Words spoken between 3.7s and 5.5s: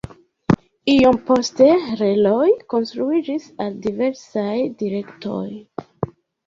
diversaj direktoj.